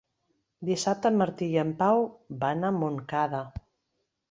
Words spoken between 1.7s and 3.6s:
Pau van a Montcada.